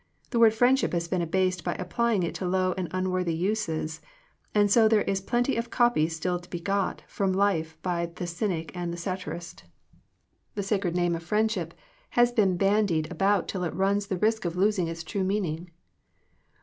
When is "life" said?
7.31-7.77